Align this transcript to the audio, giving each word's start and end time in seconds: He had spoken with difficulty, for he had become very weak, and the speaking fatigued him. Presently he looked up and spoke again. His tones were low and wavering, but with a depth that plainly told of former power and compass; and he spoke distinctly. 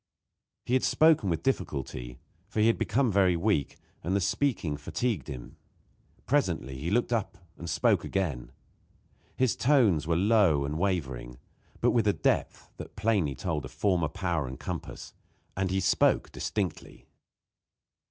He 0.65 0.73
had 0.73 0.83
spoken 0.83 1.29
with 1.29 1.43
difficulty, 1.43 2.17
for 2.47 2.59
he 2.59 2.65
had 2.65 2.79
become 2.79 3.11
very 3.11 3.35
weak, 3.37 3.77
and 4.03 4.15
the 4.15 4.19
speaking 4.19 4.75
fatigued 4.75 5.27
him. 5.27 5.57
Presently 6.25 6.75
he 6.79 6.89
looked 6.89 7.13
up 7.13 7.37
and 7.55 7.69
spoke 7.69 8.03
again. 8.03 8.51
His 9.35 9.55
tones 9.55 10.07
were 10.07 10.15
low 10.15 10.65
and 10.65 10.79
wavering, 10.79 11.37
but 11.81 11.91
with 11.91 12.07
a 12.07 12.13
depth 12.13 12.71
that 12.77 12.95
plainly 12.95 13.35
told 13.35 13.63
of 13.63 13.71
former 13.71 14.07
power 14.09 14.47
and 14.47 14.59
compass; 14.59 15.13
and 15.55 15.69
he 15.69 15.79
spoke 15.79 16.31
distinctly. 16.31 17.05